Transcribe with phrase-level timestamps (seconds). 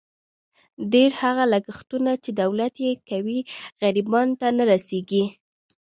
[0.93, 3.39] ډېر هغه لګښتونه، چې دولت یې کوي،
[3.79, 5.23] غریبانو ته نه رسېږي.